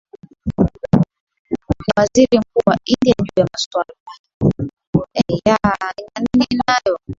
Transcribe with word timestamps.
na 1.77 1.93
waziri 1.97 2.39
mkuu 2.39 2.61
wa 2.69 2.77
india 2.85 3.13
juu 3.19 3.41
ya 3.41 3.47
maswala 3.53 3.93